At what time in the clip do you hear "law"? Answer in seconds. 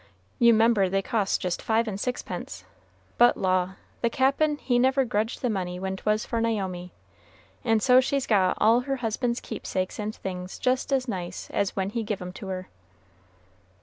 3.37-3.75